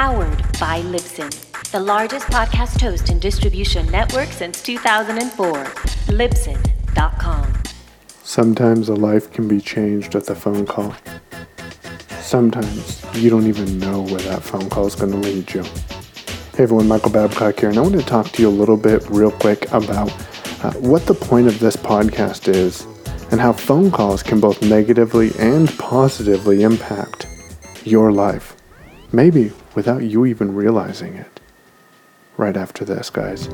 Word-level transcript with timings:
Powered 0.00 0.38
by 0.58 0.80
Libsyn, 0.80 1.30
the 1.72 1.78
largest 1.78 2.24
podcast 2.28 2.80
host 2.80 3.10
and 3.10 3.20
distribution 3.20 3.84
network 3.90 4.28
since 4.28 4.62
2004. 4.62 5.64
Libsyn.com. 6.16 7.62
Sometimes 8.22 8.88
a 8.88 8.94
life 8.94 9.30
can 9.30 9.46
be 9.46 9.60
changed 9.60 10.14
with 10.14 10.30
a 10.30 10.34
phone 10.34 10.64
call. 10.64 10.94
Sometimes 12.22 13.04
you 13.14 13.28
don't 13.28 13.46
even 13.46 13.78
know 13.78 14.00
where 14.00 14.20
that 14.20 14.42
phone 14.42 14.70
call 14.70 14.86
is 14.86 14.94
going 14.94 15.12
to 15.12 15.18
lead 15.18 15.52
you. 15.52 15.64
Hey 16.54 16.62
everyone, 16.62 16.88
Michael 16.88 17.10
Babcock 17.10 17.60
here, 17.60 17.68
and 17.68 17.76
I 17.76 17.82
want 17.82 18.00
to 18.00 18.02
talk 18.02 18.30
to 18.30 18.40
you 18.40 18.48
a 18.48 18.58
little 18.62 18.78
bit, 18.78 19.06
real 19.10 19.32
quick, 19.32 19.70
about 19.70 20.10
uh, 20.64 20.72
what 20.78 21.04
the 21.04 21.14
point 21.14 21.46
of 21.46 21.60
this 21.60 21.76
podcast 21.76 22.48
is 22.48 22.86
and 23.30 23.38
how 23.38 23.52
phone 23.52 23.90
calls 23.90 24.22
can 24.22 24.40
both 24.40 24.62
negatively 24.62 25.32
and 25.38 25.68
positively 25.78 26.62
impact 26.62 27.26
your 27.84 28.12
life. 28.12 28.56
Maybe 29.12 29.52
without 29.74 30.02
you 30.02 30.26
even 30.26 30.54
realizing 30.54 31.14
it. 31.14 31.40
Right 32.36 32.56
after 32.56 32.84
this, 32.84 33.10
guys. 33.10 33.46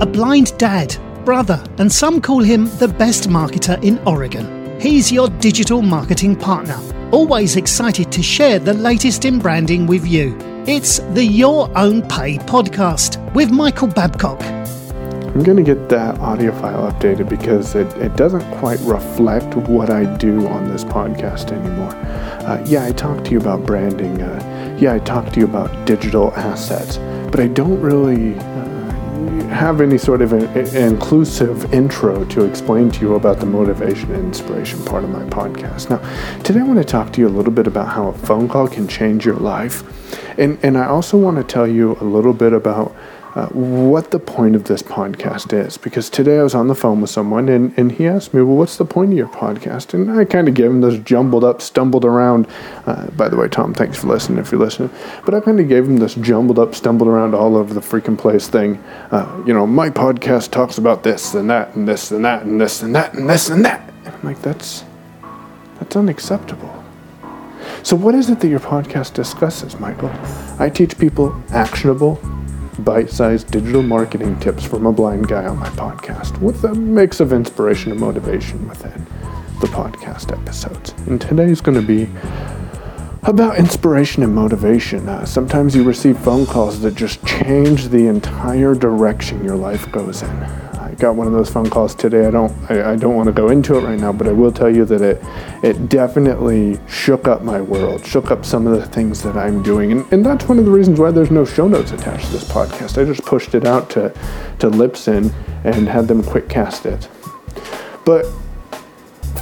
A 0.00 0.06
blind 0.06 0.56
dad, 0.58 0.96
brother, 1.24 1.62
and 1.78 1.90
some 1.90 2.20
call 2.20 2.42
him 2.42 2.64
the 2.78 2.88
best 2.88 3.28
marketer 3.28 3.82
in 3.82 3.98
Oregon. 4.06 4.78
He's 4.80 5.10
your 5.10 5.28
digital 5.40 5.80
marketing 5.80 6.36
partner, 6.36 6.78
always 7.10 7.56
excited 7.56 8.10
to 8.12 8.22
share 8.22 8.58
the 8.58 8.74
latest 8.74 9.24
in 9.24 9.38
branding 9.38 9.86
with 9.86 10.06
you. 10.06 10.36
It's 10.66 10.98
the 10.98 11.24
Your 11.24 11.70
Own 11.76 12.02
Pay 12.02 12.38
podcast 12.38 13.18
with 13.34 13.50
Michael 13.50 13.88
Babcock. 13.88 14.40
I'm 15.34 15.42
going 15.42 15.56
to 15.56 15.64
get 15.64 15.88
that 15.88 16.20
audio 16.20 16.52
file 16.60 16.92
updated 16.92 17.28
because 17.28 17.74
it, 17.74 17.88
it 17.96 18.14
doesn't 18.14 18.48
quite 18.58 18.78
reflect 18.82 19.56
what 19.56 19.90
I 19.90 20.04
do 20.16 20.46
on 20.46 20.68
this 20.68 20.84
podcast 20.84 21.50
anymore. 21.50 21.90
Uh, 22.46 22.62
yeah, 22.64 22.84
I 22.84 22.92
talk 22.92 23.24
to 23.24 23.32
you 23.32 23.40
about 23.40 23.66
branding. 23.66 24.22
Uh, 24.22 24.76
yeah, 24.80 24.94
I 24.94 25.00
talk 25.00 25.32
to 25.32 25.40
you 25.40 25.44
about 25.44 25.86
digital 25.86 26.32
assets, 26.34 26.98
but 27.32 27.40
I 27.40 27.48
don't 27.48 27.80
really 27.80 28.36
uh, 28.38 29.48
have 29.48 29.80
any 29.80 29.98
sort 29.98 30.22
of 30.22 30.32
an, 30.32 30.44
inclusive 30.76 31.74
intro 31.74 32.24
to 32.26 32.44
explain 32.44 32.92
to 32.92 33.00
you 33.00 33.14
about 33.16 33.40
the 33.40 33.46
motivation 33.46 34.12
and 34.12 34.26
inspiration 34.26 34.84
part 34.84 35.02
of 35.02 35.10
my 35.10 35.24
podcast. 35.24 35.90
Now, 35.90 35.98
today 36.44 36.60
I 36.60 36.62
want 36.62 36.78
to 36.78 36.84
talk 36.84 37.12
to 37.12 37.20
you 37.20 37.26
a 37.26 37.34
little 37.36 37.52
bit 37.52 37.66
about 37.66 37.88
how 37.88 38.06
a 38.06 38.12
phone 38.12 38.48
call 38.48 38.68
can 38.68 38.86
change 38.86 39.26
your 39.26 39.34
life. 39.34 39.82
And, 40.38 40.60
and 40.62 40.78
I 40.78 40.86
also 40.86 41.18
want 41.18 41.38
to 41.38 41.44
tell 41.44 41.66
you 41.66 41.96
a 42.00 42.04
little 42.04 42.32
bit 42.32 42.52
about 42.52 42.94
uh, 43.34 43.46
what 43.48 44.10
the 44.10 44.18
point 44.18 44.54
of 44.54 44.64
this 44.64 44.82
podcast 44.82 45.52
is. 45.52 45.76
Because 45.76 46.08
today 46.08 46.38
I 46.38 46.42
was 46.42 46.54
on 46.54 46.68
the 46.68 46.74
phone 46.74 47.00
with 47.00 47.10
someone 47.10 47.48
and, 47.48 47.76
and 47.76 47.90
he 47.92 48.06
asked 48.06 48.32
me, 48.32 48.42
Well, 48.42 48.56
what's 48.56 48.76
the 48.76 48.84
point 48.84 49.12
of 49.12 49.18
your 49.18 49.28
podcast? 49.28 49.94
And 49.94 50.10
I 50.10 50.24
kind 50.24 50.48
of 50.48 50.54
gave 50.54 50.70
him 50.70 50.80
this 50.80 50.98
jumbled 51.00 51.42
up, 51.42 51.60
stumbled 51.60 52.04
around. 52.04 52.46
Uh, 52.86 53.06
by 53.12 53.28
the 53.28 53.36
way, 53.36 53.48
Tom, 53.48 53.74
thanks 53.74 53.98
for 53.98 54.06
listening 54.06 54.38
if 54.38 54.52
you're 54.52 54.60
listening. 54.60 54.90
But 55.24 55.34
I 55.34 55.40
kind 55.40 55.58
of 55.58 55.68
gave 55.68 55.84
him 55.84 55.96
this 55.96 56.14
jumbled 56.14 56.58
up, 56.58 56.74
stumbled 56.74 57.08
around 57.08 57.34
all 57.34 57.56
over 57.56 57.74
the 57.74 57.80
freaking 57.80 58.16
place 58.16 58.48
thing. 58.48 58.76
Uh, 59.10 59.42
you 59.46 59.52
know, 59.52 59.66
my 59.66 59.90
podcast 59.90 60.50
talks 60.50 60.78
about 60.78 61.02
this 61.02 61.34
and 61.34 61.50
that 61.50 61.74
and 61.74 61.88
this 61.88 62.10
and 62.10 62.24
that 62.24 62.44
and 62.44 62.60
this 62.60 62.82
and 62.82 62.94
that 62.94 63.14
and 63.14 63.28
this 63.28 63.48
and 63.48 63.64
that. 63.64 63.92
And 64.04 64.14
I'm 64.14 64.22
like, 64.22 64.40
That's, 64.42 64.84
that's 65.78 65.96
unacceptable. 65.96 66.84
So, 67.82 67.96
what 67.96 68.14
is 68.14 68.30
it 68.30 68.40
that 68.40 68.48
your 68.48 68.60
podcast 68.60 69.14
discusses, 69.14 69.78
Michael? 69.78 70.10
I 70.58 70.70
teach 70.70 70.98
people 70.98 71.34
actionable, 71.50 72.18
bite 72.78 73.10
sized 73.10 73.50
digital 73.50 73.82
marketing 73.82 74.38
tips 74.40 74.64
from 74.64 74.86
a 74.86 74.92
blind 74.92 75.28
guy 75.28 75.46
on 75.46 75.58
my 75.58 75.68
podcast 75.70 76.38
with 76.40 76.64
a 76.64 76.74
mix 76.74 77.20
of 77.20 77.32
inspiration 77.32 77.90
and 77.90 78.00
motivation 78.00 78.68
within 78.68 79.06
the 79.60 79.66
podcast 79.68 80.32
episodes. 80.32 80.94
And 81.06 81.20
today's 81.20 81.60
going 81.60 81.80
to 81.80 81.86
be 81.86 82.08
about 83.22 83.56
inspiration 83.56 84.22
and 84.22 84.34
motivation. 84.34 85.08
Uh, 85.08 85.24
sometimes 85.24 85.74
you 85.74 85.82
receive 85.82 86.18
phone 86.18 86.46
calls 86.46 86.80
that 86.80 86.94
just 86.94 87.24
change 87.24 87.88
the 87.88 88.06
entire 88.06 88.74
direction 88.74 89.44
your 89.44 89.56
life 89.56 89.90
goes 89.92 90.22
in 90.22 90.63
got 90.98 91.16
one 91.16 91.26
of 91.26 91.32
those 91.32 91.50
phone 91.50 91.68
calls 91.68 91.94
today. 91.94 92.26
I 92.26 92.30
don't 92.30 92.52
I, 92.70 92.92
I 92.92 92.96
don't 92.96 93.14
want 93.14 93.26
to 93.26 93.32
go 93.32 93.48
into 93.48 93.76
it 93.76 93.82
right 93.82 93.98
now, 93.98 94.12
but 94.12 94.26
I 94.26 94.32
will 94.32 94.52
tell 94.52 94.74
you 94.74 94.84
that 94.86 95.02
it 95.02 95.22
it 95.62 95.88
definitely 95.88 96.78
shook 96.88 97.26
up 97.28 97.42
my 97.42 97.60
world, 97.60 98.04
shook 98.04 98.30
up 98.30 98.44
some 98.44 98.66
of 98.66 98.78
the 98.78 98.86
things 98.86 99.22
that 99.22 99.36
I'm 99.36 99.62
doing. 99.62 99.92
And, 99.92 100.12
and 100.12 100.26
that's 100.26 100.46
one 100.46 100.58
of 100.58 100.64
the 100.64 100.70
reasons 100.70 101.00
why 101.00 101.10
there's 101.10 101.30
no 101.30 101.44
show 101.44 101.68
notes 101.68 101.92
attached 101.92 102.26
to 102.26 102.32
this 102.32 102.44
podcast. 102.44 103.00
I 103.00 103.04
just 103.04 103.24
pushed 103.24 103.54
it 103.54 103.64
out 103.64 103.90
to, 103.90 104.10
to 104.58 104.70
Libsyn 104.70 105.32
and 105.64 105.88
had 105.88 106.08
them 106.08 106.22
quick 106.22 106.48
cast 106.48 106.86
it. 106.86 107.08
But 108.04 108.26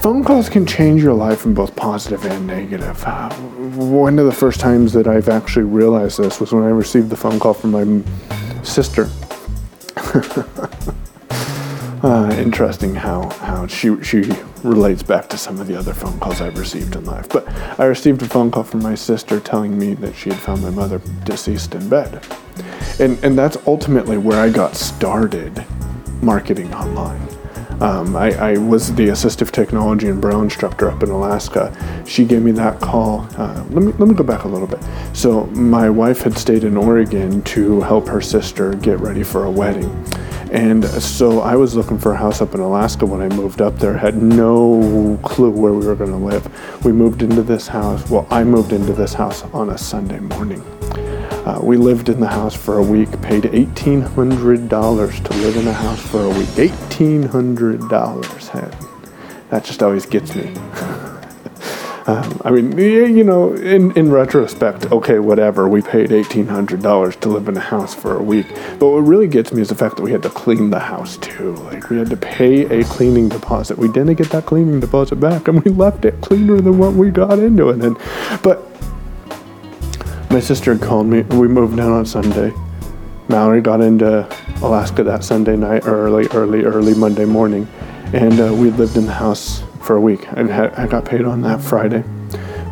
phone 0.03 0.25
calls 0.25 0.49
can 0.49 0.67
change 0.67 1.03
your 1.03 1.15
life 1.15 1.45
in 1.45 1.55
both 1.55 1.75
positive 1.77 2.25
and 2.25 2.47
negative. 2.47 3.03
Uh, 3.05 3.33
one 3.75 4.19
of 4.19 4.27
the 4.27 4.33
first 4.33 4.61
times 4.61 4.93
that 4.93 5.07
I've 5.07 5.29
actually 5.29 5.65
realized 5.65 6.19
this 6.19 6.41
was 6.41 6.53
when 6.53 6.65
I 6.65 6.69
received 6.69 7.11
the 7.11 7.17
phone 7.17 7.39
call 7.39 7.55
from 7.55 7.73
my 7.73 8.63
sister. 8.63 9.09
Uh, 12.33 12.37
interesting 12.37 12.95
how, 12.95 13.29
how 13.41 13.67
she, 13.67 14.03
she 14.03 14.23
relates 14.63 15.03
back 15.03 15.29
to 15.29 15.37
some 15.37 15.61
of 15.61 15.67
the 15.67 15.77
other 15.77 15.93
phone 15.93 16.19
calls 16.19 16.41
I've 16.41 16.59
received 16.59 16.97
in 16.97 17.05
life. 17.05 17.29
But 17.29 17.47
I 17.79 17.85
received 17.85 18.23
a 18.23 18.27
phone 18.27 18.51
call 18.51 18.63
from 18.63 18.83
my 18.83 18.95
sister 18.95 19.39
telling 19.39 19.79
me 19.79 19.93
that 19.95 20.15
she 20.15 20.31
had 20.31 20.39
found 20.39 20.63
my 20.63 20.71
mother 20.71 21.01
deceased 21.25 21.75
in 21.75 21.89
bed. 21.91 22.25
And, 22.99 23.23
and 23.23 23.37
that's 23.37 23.59
ultimately 23.67 24.17
where 24.17 24.41
I 24.41 24.49
got 24.49 24.77
started 24.77 25.65
marketing 26.23 26.73
online. 26.73 27.21
Um, 27.83 28.17
I, 28.17 28.31
I, 28.53 28.59
was 28.59 28.95
the 28.95 29.09
assistive 29.09 29.51
technology 29.51 30.07
and 30.07 30.21
braille 30.21 30.43
instructor 30.43 30.89
up 30.89 31.03
in 31.03 31.11
Alaska. 31.11 31.75
She 32.07 32.25
gave 32.25 32.43
me 32.43 32.53
that 32.53 32.81
call. 32.81 33.27
Uh, 33.37 33.65
let, 33.71 33.83
me, 33.83 33.93
let 33.99 34.09
me 34.09 34.15
go 34.15 34.23
back 34.23 34.45
a 34.45 34.49
little 34.49 34.69
bit. 34.69 34.79
So, 35.15 35.47
my 35.47 35.91
wife 35.91 36.21
had 36.21 36.39
stayed 36.39 36.63
in 36.63 36.77
Oregon 36.77 37.43
to 37.43 37.81
help 37.81 38.07
her 38.07 38.21
sister 38.21 38.75
get 38.75 39.01
ready 39.01 39.25
for 39.25 39.45
a 39.45 39.51
wedding. 39.51 39.91
And 40.53 40.85
so 40.85 41.41
I 41.41 41.57
was 41.57 41.75
looking 41.75 41.99
for 41.99 42.13
a 42.13 42.17
house 42.17 42.41
up 42.43 42.55
in 42.55 42.61
Alaska 42.61 43.07
when 43.07 43.23
I 43.23 43.29
moved 43.35 43.63
up 43.63 43.79
there, 43.79 43.97
had 43.97 44.23
no 44.23 45.19
clue 45.23 45.51
where 45.51 45.73
we 45.73 45.87
were 45.87 45.95
going 45.95 46.11
to 46.11 46.19
live. 46.19 46.85
We 46.85 46.93
moved 46.93 47.23
into 47.23 47.43
this 47.43 47.67
house, 47.67 48.07
well, 48.11 48.27
I 48.31 48.45
moved 48.45 48.75
into 48.75 48.93
this 48.93 49.15
house 49.15 49.45
on 49.55 49.71
a 49.71 49.79
Sunday 49.79 50.21
morning. 50.21 50.61
Uh, 51.47 51.59
we 51.63 51.79
lived 51.79 52.11
in 52.11 52.21
the 52.21 52.29
house 52.29 52.55
for 52.55 52.77
a 52.77 52.83
week, 52.83 53.09
paid 53.23 53.45
$1,800 53.45 55.25
to 55.25 55.35
live 55.39 55.57
in 55.57 55.67
a 55.67 55.73
house 55.73 56.07
for 56.07 56.23
a 56.23 56.29
week. 56.29 56.49
$1,800. 56.49 59.49
That 59.49 59.65
just 59.65 59.83
always 59.83 60.05
gets 60.05 60.35
me. 60.35 60.55
Um, 62.07 62.41
I 62.45 62.51
mean, 62.51 62.77
you 62.79 63.23
know, 63.23 63.55
in, 63.55 63.97
in 63.97 64.11
retrospect, 64.11 64.91
okay, 64.91 65.21
whatever. 65.21 65.69
We 65.69 65.83
paid 65.83 66.11
$1,800 66.11 67.21
to 67.21 67.29
live 67.29 67.49
in 67.49 67.57
a 67.57 67.61
house 67.61 67.95
for 67.95 68.17
a 68.17 68.23
week. 68.23 68.49
But 68.81 68.89
what 68.89 69.01
really 69.01 69.29
gets 69.29 69.53
me 69.53 69.63
is 69.63 69.69
the 69.69 69.77
fact 69.77 69.97
that 69.97 70.03
we 70.03 70.11
had 70.11 70.23
to 70.25 70.31
clean 70.31 70.71
the 70.71 70.81
house 70.81 71.17
too. 71.19 71.55
Like, 71.57 71.91
we 71.91 71.99
had 71.99 72.11
to 72.11 72.17
pay 72.17 72.81
a 72.81 72.85
cleaning 72.85 73.29
deposit. 73.29 73.79
We 73.79 73.87
didn't 73.87 74.15
get 74.15 74.31
that 74.31 74.47
cleaning 74.47 74.81
deposit 74.81 75.17
back, 75.17 75.47
and 75.47 75.63
we 75.63 75.71
left 75.71 76.05
it 76.05 76.21
cleaner 76.21 76.61
than 76.61 76.77
what 76.79 76.95
we 76.95 77.11
got 77.11 77.39
into 77.39 77.69
it. 77.69 77.81
And, 77.81 77.97
but 78.43 78.69
my 80.31 80.41
sister 80.41 80.77
called 80.77 81.07
me. 81.07 81.23
We 81.23 81.47
moved 81.47 81.77
down 81.77 81.93
on 81.93 82.05
Sunday. 82.05 82.53
Mallory 83.29 83.61
got 83.61 83.81
into 83.81 84.29
Alaska 84.63 85.05
that 85.05 85.23
Sunday 85.23 85.57
night, 85.57 85.87
early, 85.87 86.27
early, 86.29 86.65
early 86.65 86.95
Monday 86.95 87.27
morning. 87.27 87.69
And 88.13 88.41
uh, 88.41 88.53
we 88.53 88.71
lived 88.71 88.97
in 88.97 89.07
the 89.07 89.13
house 89.13 89.63
for 89.83 89.97
a 89.97 90.01
week. 90.01 90.33
I, 90.33 90.45
had, 90.45 90.75
I 90.75 90.87
got 90.87 91.05
paid 91.05 91.25
on 91.25 91.43
that 91.43 91.61
Friday. 91.61 92.05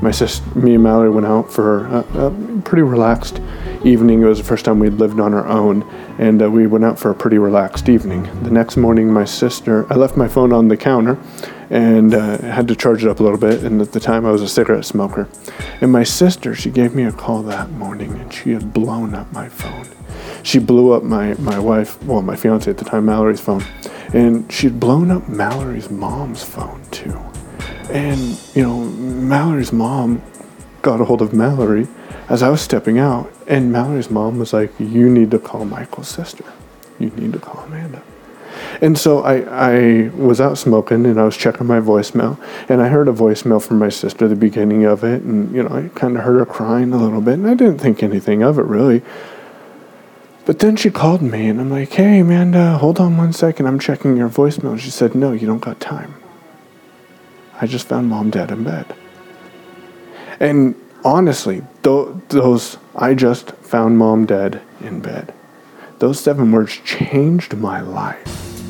My 0.02 0.10
sister, 0.10 0.58
me 0.58 0.74
and 0.74 0.82
Mallory 0.82 1.10
went 1.10 1.26
out 1.26 1.52
for 1.52 1.86
a, 1.86 2.26
a 2.26 2.62
pretty 2.64 2.82
relaxed 2.82 3.38
evening. 3.84 4.22
It 4.22 4.26
was 4.26 4.38
the 4.38 4.44
first 4.44 4.64
time 4.64 4.78
we'd 4.78 4.94
lived 4.94 5.20
on 5.20 5.34
our 5.34 5.46
own, 5.46 5.82
and 6.18 6.42
uh, 6.42 6.50
we 6.50 6.66
went 6.66 6.84
out 6.84 6.98
for 6.98 7.10
a 7.10 7.14
pretty 7.14 7.36
relaxed 7.36 7.88
evening. 7.88 8.22
The 8.42 8.50
next 8.50 8.78
morning, 8.78 9.12
my 9.12 9.26
sister, 9.26 9.86
I 9.92 9.96
left 9.96 10.16
my 10.16 10.28
phone 10.28 10.52
on 10.52 10.68
the 10.68 10.76
counter 10.76 11.18
and 11.68 12.14
uh, 12.14 12.38
had 12.38 12.66
to 12.68 12.74
charge 12.74 13.04
it 13.04 13.10
up 13.10 13.20
a 13.20 13.22
little 13.22 13.38
bit. 13.38 13.62
And 13.62 13.80
at 13.80 13.92
the 13.92 14.00
time, 14.00 14.24
I 14.24 14.30
was 14.30 14.42
a 14.42 14.48
cigarette 14.48 14.84
smoker. 14.84 15.28
And 15.80 15.92
my 15.92 16.02
sister, 16.02 16.54
she 16.54 16.70
gave 16.70 16.94
me 16.94 17.04
a 17.04 17.12
call 17.12 17.42
that 17.42 17.70
morning, 17.70 18.12
and 18.18 18.32
she 18.32 18.52
had 18.52 18.72
blown 18.72 19.14
up 19.14 19.30
my 19.32 19.48
phone. 19.48 19.86
She 20.42 20.58
blew 20.58 20.92
up 20.92 21.02
my, 21.02 21.34
my 21.34 21.58
wife, 21.58 22.02
well, 22.04 22.22
my 22.22 22.36
fiance 22.36 22.70
at 22.70 22.78
the 22.78 22.84
time, 22.84 23.06
Mallory's 23.06 23.40
phone 23.40 23.64
and 24.12 24.50
she'd 24.50 24.80
blown 24.80 25.10
up 25.10 25.28
Mallory's 25.28 25.90
mom's 25.90 26.42
phone 26.42 26.82
too. 26.90 27.18
And, 27.90 28.40
you 28.54 28.62
know, 28.62 28.80
Mallory's 28.84 29.72
mom 29.72 30.22
got 30.82 31.00
a 31.00 31.04
hold 31.04 31.22
of 31.22 31.32
Mallory 31.32 31.86
as 32.28 32.42
I 32.42 32.48
was 32.48 32.60
stepping 32.60 32.98
out, 32.98 33.32
and 33.46 33.72
Mallory's 33.72 34.10
mom 34.10 34.38
was 34.38 34.52
like, 34.52 34.72
You 34.78 35.08
need 35.08 35.30
to 35.32 35.38
call 35.38 35.64
Michael's 35.64 36.08
sister. 36.08 36.44
You 36.98 37.10
need 37.10 37.32
to 37.32 37.38
call 37.38 37.64
Amanda. 37.64 38.02
And 38.80 38.96
so 38.98 39.20
I, 39.22 39.40
I 39.70 40.08
was 40.10 40.40
out 40.40 40.58
smoking 40.58 41.06
and 41.06 41.18
I 41.18 41.24
was 41.24 41.36
checking 41.36 41.66
my 41.66 41.80
voicemail, 41.80 42.38
and 42.68 42.80
I 42.80 42.88
heard 42.88 43.08
a 43.08 43.12
voicemail 43.12 43.62
from 43.64 43.78
my 43.78 43.88
sister 43.88 44.28
the 44.28 44.36
beginning 44.36 44.84
of 44.84 45.02
it, 45.02 45.22
and, 45.22 45.54
you 45.54 45.62
know, 45.62 45.74
I 45.74 45.88
kind 45.96 46.16
of 46.16 46.24
heard 46.24 46.38
her 46.38 46.46
crying 46.46 46.92
a 46.92 46.96
little 46.96 47.20
bit, 47.20 47.34
and 47.34 47.48
I 47.48 47.54
didn't 47.54 47.78
think 47.78 48.02
anything 48.02 48.42
of 48.42 48.58
it 48.58 48.64
really. 48.64 49.02
But 50.50 50.58
then 50.58 50.74
she 50.74 50.90
called 50.90 51.22
me 51.22 51.46
and 51.46 51.60
I'm 51.60 51.70
like, 51.70 51.92
hey, 51.92 52.18
Amanda, 52.18 52.76
hold 52.76 52.98
on 52.98 53.16
one 53.16 53.32
second. 53.32 53.66
I'm 53.66 53.78
checking 53.78 54.16
your 54.16 54.28
voicemail. 54.28 54.76
She 54.80 54.90
said, 54.90 55.14
no, 55.14 55.30
you 55.30 55.46
don't 55.46 55.60
got 55.60 55.78
time. 55.78 56.16
I 57.60 57.68
just 57.68 57.86
found 57.86 58.08
mom 58.08 58.30
dead 58.30 58.50
in 58.50 58.64
bed. 58.64 58.92
And 60.40 60.74
honestly, 61.04 61.62
th- 61.84 62.08
those, 62.30 62.78
I 62.96 63.14
just 63.14 63.52
found 63.58 63.96
mom 63.96 64.26
dead 64.26 64.60
in 64.80 64.98
bed. 64.98 65.32
Those 66.00 66.18
seven 66.18 66.50
words 66.50 66.80
changed 66.84 67.56
my 67.56 67.80
life. 67.80 68.60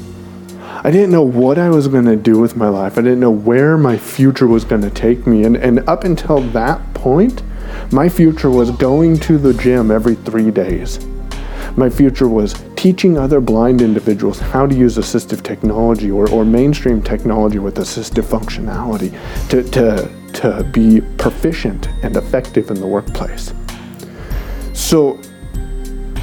I 0.84 0.90
didn't 0.90 1.12
know 1.12 1.22
what 1.22 1.56
I 1.56 1.70
was 1.70 1.88
going 1.88 2.04
to 2.04 2.16
do 2.16 2.38
with 2.38 2.56
my 2.56 2.68
life. 2.68 2.98
I 2.98 3.00
didn't 3.00 3.20
know 3.20 3.30
where 3.30 3.78
my 3.78 3.96
future 3.96 4.46
was 4.46 4.66
going 4.66 4.82
to 4.82 4.90
take 4.90 5.26
me. 5.26 5.44
And, 5.44 5.56
and 5.56 5.88
up 5.88 6.04
until 6.04 6.42
that 6.50 6.92
point, 6.92 7.42
my 7.90 8.10
future 8.10 8.50
was 8.50 8.70
going 8.70 9.18
to 9.20 9.38
the 9.38 9.54
gym 9.54 9.90
every 9.90 10.16
three 10.16 10.50
days. 10.50 10.98
My 11.76 11.90
future 11.90 12.28
was 12.28 12.54
teaching 12.76 13.18
other 13.18 13.40
blind 13.40 13.82
individuals 13.82 14.38
how 14.38 14.66
to 14.66 14.74
use 14.74 14.96
assistive 14.96 15.42
technology 15.42 16.10
or, 16.10 16.28
or 16.30 16.44
mainstream 16.44 17.02
technology 17.02 17.58
with 17.58 17.76
assistive 17.76 18.24
functionality 18.24 19.10
to, 19.50 19.62
to, 19.70 20.32
to 20.40 20.64
be 20.72 21.00
proficient 21.18 21.88
and 22.02 22.16
effective 22.16 22.70
in 22.70 22.80
the 22.80 22.86
workplace. 22.86 23.52
So, 24.72 25.20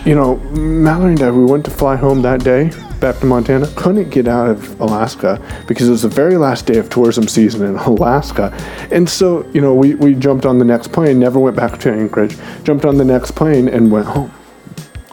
you 0.06 0.16
know, 0.16 0.38
Mallory 0.52 1.14
and 1.14 1.22
I, 1.22 1.32
we 1.32 1.46
went 1.46 1.66
to 1.66 1.72
fly 1.72 1.96
home 1.96 2.22
that 2.22 2.44
day 2.44 2.72
back 3.00 3.20
to 3.20 3.26
Montana. 3.26 3.68
Couldn't 3.76 4.10
get 4.10 4.28
out 4.28 4.50
of 4.50 4.80
Alaska 4.80 5.42
because 5.68 5.88
it 5.88 5.92
was 5.92 6.02
the 6.02 6.10
very 6.10 6.38
last 6.38 6.66
day 6.66 6.78
of 6.78 6.90
tourism 6.90 7.28
season 7.28 7.68
in 7.68 7.76
Alaska. 7.86 8.52
And 8.92 9.10
so, 9.10 9.48
you 9.54 9.62
know, 9.62 9.74
we, 9.74 9.96
we 9.96 10.16
jumped 10.16 10.46
on 10.46 10.60
the 10.60 10.66
next 10.66 10.92
plane, 10.92 11.20
never 11.20 11.40
went 11.40 11.56
back 11.56 11.80
to 11.80 11.92
Anchorage, 11.92 12.38
jumped 12.64 12.86
on 12.86 12.98
the 12.98 13.06
next 13.06 13.32
plane 13.32 13.68
and 13.68 13.92
went 13.92 14.08
home, 14.08 14.32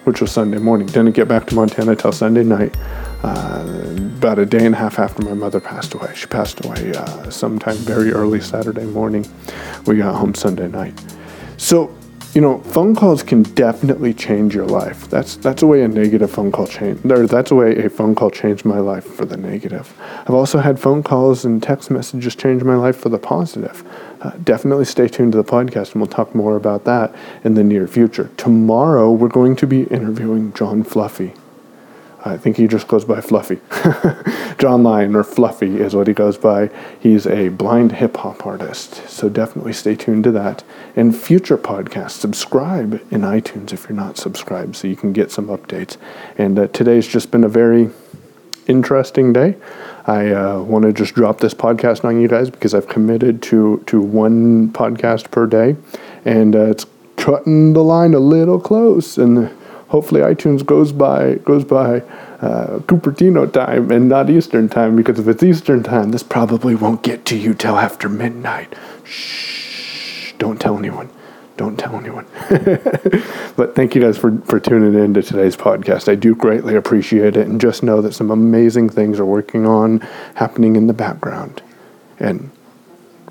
which 0.04 0.20
was 0.20 0.30
Sunday 0.30 0.58
morning. 0.58 0.86
Didn't 0.86 1.12
get 1.12 1.28
back 1.28 1.46
to 1.46 1.54
Montana 1.54 1.96
till 1.96 2.12
Sunday 2.12 2.44
night. 2.44 2.76
Uh, 3.22 3.84
about 4.18 4.38
a 4.38 4.46
day 4.46 4.64
and 4.64 4.74
a 4.74 4.78
half 4.78 4.98
after 4.98 5.22
my 5.22 5.34
mother 5.34 5.60
passed 5.60 5.94
away. 5.94 6.12
She 6.14 6.26
passed 6.26 6.64
away 6.64 6.92
uh, 6.94 7.30
sometime 7.30 7.76
very 7.76 8.12
early 8.12 8.40
Saturday 8.40 8.84
morning. 8.84 9.26
We 9.86 9.96
got 9.98 10.14
home 10.14 10.34
Sunday 10.34 10.68
night. 10.68 10.98
So 11.56 11.94
you 12.34 12.40
know, 12.40 12.58
phone 12.58 12.96
calls 12.96 13.22
can 13.22 13.44
definitely 13.44 14.12
change 14.12 14.56
your 14.56 14.66
life. 14.66 15.08
That's 15.08 15.36
that's 15.36 15.62
a 15.62 15.66
way 15.66 15.82
a 15.82 15.88
negative 15.88 16.32
phone 16.32 16.50
call 16.50 16.66
change. 16.66 17.04
Or 17.04 17.28
that's 17.28 17.52
a 17.52 17.54
way 17.54 17.76
a 17.76 17.88
phone 17.88 18.16
call 18.16 18.30
changed 18.30 18.64
my 18.64 18.80
life 18.80 19.04
for 19.04 19.24
the 19.24 19.36
negative. 19.36 19.94
I've 20.22 20.34
also 20.34 20.58
had 20.58 20.80
phone 20.80 21.04
calls 21.04 21.44
and 21.44 21.62
text 21.62 21.92
messages 21.92 22.34
change 22.34 22.64
my 22.64 22.74
life 22.74 22.96
for 22.96 23.08
the 23.08 23.20
positive. 23.20 23.84
Uh, 24.20 24.32
definitely 24.42 24.84
stay 24.84 25.06
tuned 25.06 25.32
to 25.32 25.38
the 25.38 25.44
podcast, 25.44 25.92
and 25.92 25.96
we'll 25.96 26.08
talk 26.08 26.34
more 26.34 26.56
about 26.56 26.84
that 26.84 27.14
in 27.44 27.54
the 27.54 27.62
near 27.62 27.86
future. 27.86 28.30
Tomorrow, 28.36 29.12
we're 29.12 29.28
going 29.28 29.54
to 29.56 29.66
be 29.66 29.84
interviewing 29.84 30.52
John 30.54 30.82
Fluffy. 30.82 31.34
I 32.26 32.38
think 32.38 32.56
he 32.56 32.66
just 32.66 32.88
goes 32.88 33.04
by 33.04 33.20
Fluffy. 33.20 33.60
John 34.58 34.82
Lyon, 34.82 35.14
or 35.14 35.24
Fluffy, 35.24 35.78
is 35.78 35.94
what 35.94 36.06
he 36.06 36.14
goes 36.14 36.38
by. 36.38 36.70
He's 36.98 37.26
a 37.26 37.50
blind 37.50 37.92
hip 37.92 38.16
hop 38.16 38.46
artist. 38.46 39.06
So 39.08 39.28
definitely 39.28 39.74
stay 39.74 39.94
tuned 39.94 40.24
to 40.24 40.32
that. 40.32 40.64
And 40.96 41.14
future 41.14 41.58
podcasts, 41.58 42.12
subscribe 42.12 42.94
in 43.10 43.20
iTunes 43.20 43.74
if 43.74 43.88
you're 43.88 43.96
not 43.96 44.16
subscribed 44.16 44.76
so 44.76 44.88
you 44.88 44.96
can 44.96 45.12
get 45.12 45.30
some 45.30 45.48
updates. 45.48 45.98
And 46.38 46.58
uh, 46.58 46.68
today's 46.68 47.06
just 47.06 47.30
been 47.30 47.44
a 47.44 47.48
very 47.48 47.90
interesting 48.66 49.34
day. 49.34 49.56
I 50.06 50.30
uh, 50.30 50.60
want 50.60 50.84
to 50.84 50.94
just 50.94 51.14
drop 51.14 51.40
this 51.40 51.52
podcast 51.52 52.06
on 52.06 52.20
you 52.20 52.28
guys 52.28 52.48
because 52.48 52.72
I've 52.72 52.88
committed 52.88 53.42
to, 53.44 53.82
to 53.86 54.00
one 54.00 54.70
podcast 54.70 55.30
per 55.30 55.46
day. 55.46 55.76
And 56.24 56.56
uh, 56.56 56.70
it's 56.70 56.86
cutting 57.16 57.74
the 57.74 57.84
line 57.84 58.14
a 58.14 58.18
little 58.18 58.60
close. 58.60 59.18
And 59.18 59.50
hopefully 59.88 60.20
iTunes 60.20 60.64
goes 60.64 60.92
by 60.92 61.34
goes 61.36 61.64
by 61.64 62.00
uh, 62.40 62.78
Cupertino 62.80 63.50
time 63.50 63.90
and 63.90 64.08
not 64.08 64.28
Eastern 64.28 64.68
time 64.68 64.96
because 64.96 65.18
if 65.18 65.28
it's 65.28 65.42
Eastern 65.42 65.82
time, 65.82 66.10
this 66.10 66.22
probably 66.22 66.74
won't 66.74 67.02
get 67.02 67.24
to 67.26 67.36
you 67.36 67.54
till 67.54 67.78
after 67.78 68.08
midnight. 68.08 68.74
Shh! 69.04 70.32
Don't 70.38 70.60
tell 70.60 70.78
anyone. 70.78 71.10
Don't 71.56 71.78
tell 71.78 71.94
anyone. 71.94 72.26
but 73.56 73.76
thank 73.76 73.94
you 73.94 74.02
guys 74.02 74.18
for, 74.18 74.36
for 74.38 74.58
tuning 74.58 75.00
in 75.00 75.14
to 75.14 75.22
today's 75.22 75.56
podcast. 75.56 76.08
I 76.08 76.16
do 76.16 76.34
greatly 76.34 76.74
appreciate 76.74 77.36
it. 77.36 77.46
And 77.46 77.60
just 77.60 77.84
know 77.84 78.02
that 78.02 78.12
some 78.12 78.30
amazing 78.30 78.88
things 78.88 79.20
are 79.20 79.24
working 79.24 79.64
on, 79.64 80.00
happening 80.34 80.74
in 80.74 80.88
the 80.88 80.92
background. 80.92 81.62
And 82.18 82.50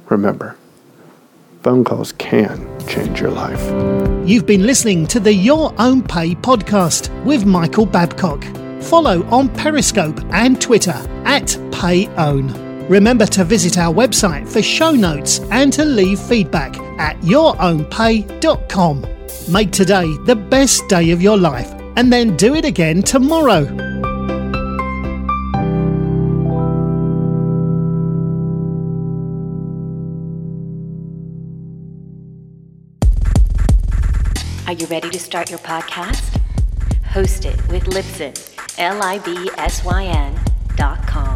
remember, 0.09 0.55
phone 1.63 1.83
calls 1.83 2.13
can 2.13 2.72
change 2.88 3.19
your 3.19 3.31
life. 3.31 3.62
You've 4.27 4.45
been 4.45 4.65
listening 4.65 5.07
to 5.07 5.19
the 5.19 5.33
Your 5.33 5.74
Own 5.80 6.01
Pay 6.01 6.35
podcast 6.35 7.09
with 7.25 7.45
Michael 7.45 7.85
Babcock. 7.85 8.44
Follow 8.81 9.24
on 9.27 9.50
Periscope 9.50 10.19
and 10.31 10.62
Twitter 10.62 11.00
at 11.25 11.47
PayOwn. 11.71 12.89
Remember 12.89 13.25
to 13.27 13.44
visit 13.44 13.77
our 13.77 13.94
website 13.94 14.47
for 14.47 14.62
show 14.62 14.91
notes 14.91 15.39
and 15.51 15.71
to 15.74 15.85
leave 15.85 16.19
feedback 16.19 16.77
at 17.00 17.18
yourownpay.com. 17.21 19.06
Make 19.51 19.71
today 19.71 20.07
the 20.25 20.36
best 20.36 20.88
day 20.89 21.12
of 21.12 21.21
your 21.21 21.38
life 21.38 21.71
and 21.95 22.12
then 22.12 22.36
do 22.38 22.56
it 22.56 22.65
again 22.65 23.01
tomorrow. 23.01 23.92
Are 34.73 34.75
you 34.75 34.87
ready 34.87 35.11
to 35.11 35.19
start 35.19 35.51
your 35.51 35.59
podcast? 35.59 36.41
Host 37.05 37.45
it 37.45 37.55
with 37.67 37.83
Libsyn, 37.83 38.33
L 38.79 39.03
I 39.03 39.19
B 39.19 39.51
S 39.55 39.85
Y 39.85 40.05
N 40.05 40.33
dot 40.75 41.05
com. 41.05 41.32